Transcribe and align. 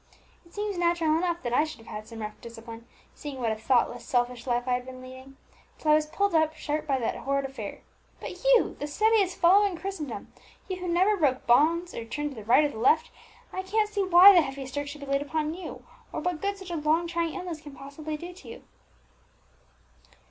"It 0.47 0.55
seems 0.55 0.79
natural 0.79 1.15
enough 1.15 1.43
that 1.43 1.53
I 1.53 1.63
should 1.63 1.77
have 1.77 1.85
had 1.87 2.07
some 2.07 2.21
rough 2.21 2.41
discipline, 2.41 2.87
seeing 3.13 3.37
what 3.37 3.51
a 3.51 3.55
thoughtless, 3.55 4.03
selfish 4.03 4.47
life 4.47 4.67
I 4.67 4.73
had 4.73 4.83
been 4.83 4.99
leading, 4.99 5.37
till 5.77 5.91
I 5.91 5.93
was 5.93 6.07
pulled 6.07 6.33
up 6.33 6.55
sharp 6.55 6.87
by 6.87 6.97
that 6.97 7.17
horrid 7.17 7.45
affair. 7.45 7.81
But 8.19 8.43
you 8.43 8.75
the 8.79 8.87
steadiest 8.87 9.37
fellow 9.37 9.63
in 9.63 9.77
Christendom 9.77 10.33
you, 10.67 10.77
who 10.77 10.87
never 10.87 11.15
broke 11.17 11.45
bounds, 11.45 11.93
or 11.93 12.03
turned 12.03 12.31
to 12.31 12.35
the 12.35 12.43
right 12.45 12.63
or 12.63 12.69
the 12.69 12.79
left 12.79 13.11
I 13.53 13.61
can't 13.61 13.89
see 13.89 14.03
why 14.03 14.33
the 14.33 14.41
heaviest 14.41 14.73
strokes 14.73 14.89
should 14.89 15.01
be 15.01 15.05
laid 15.05 15.21
upon 15.21 15.53
you, 15.53 15.83
or 16.11 16.19
what 16.19 16.41
good 16.41 16.57
such 16.57 16.71
a 16.71 16.77
long 16.77 17.05
trying 17.07 17.35
illness 17.35 17.61
can 17.61 17.75
possibly 17.75 18.17
do 18.17 18.33
you." 18.43 18.63